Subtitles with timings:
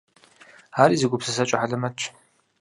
[0.81, 2.01] Ари зы гупсысэкӏэ хьэлэмэтщ.